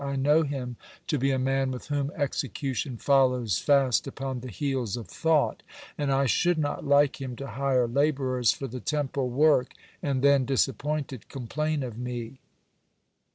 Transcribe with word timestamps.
I 0.03 0.15
know 0.15 0.41
him 0.41 0.77
to 1.09 1.19
be 1.19 1.29
a 1.29 1.37
man 1.37 1.69
with 1.69 1.89
whom 1.89 2.09
execution 2.15 2.97
follows 2.97 3.59
fast 3.59 4.07
upon 4.07 4.39
the 4.39 4.49
heels 4.49 4.97
of 4.97 5.05
thought, 5.07 5.61
and 5.95 6.11
I 6.11 6.25
should 6.25 6.57
not 6.57 6.83
like 6.83 7.21
him 7.21 7.35
to 7.35 7.45
hire 7.45 7.87
laborers 7.87 8.51
for 8.51 8.65
the 8.65 8.79
Temple 8.79 9.29
work, 9.29 9.73
and 10.01 10.23
then, 10.23 10.43
disappointed, 10.43 11.29
complain 11.29 11.83
of 11.83 11.99
me. 11.99 12.39